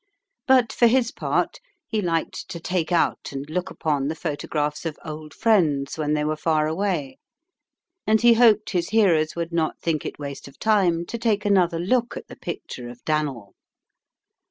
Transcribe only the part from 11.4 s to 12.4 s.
another look at the